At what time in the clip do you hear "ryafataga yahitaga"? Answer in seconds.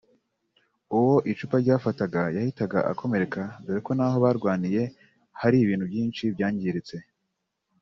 1.63-2.79